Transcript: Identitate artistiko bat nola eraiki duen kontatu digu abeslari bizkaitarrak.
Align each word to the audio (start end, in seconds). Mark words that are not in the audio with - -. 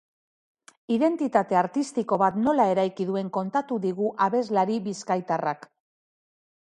Identitate 0.93 1.57
artistiko 1.59 2.19
bat 2.23 2.39
nola 2.47 2.65
eraiki 2.75 3.07
duen 3.11 3.29
kontatu 3.37 3.79
digu 3.87 4.09
abeslari 4.29 4.79
bizkaitarrak. 4.89 5.69